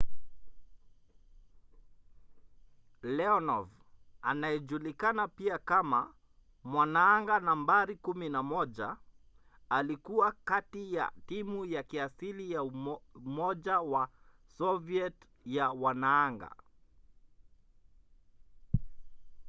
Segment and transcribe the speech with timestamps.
[3.01, 3.67] leonov
[4.21, 6.13] anayejulikana pia kama
[6.63, 8.97] mwanaanga nambari 11”
[9.69, 12.63] alikuwa kati ya timu ya kiasili ya
[13.15, 14.09] umoja wa
[14.57, 16.55] soviet ya wanaanga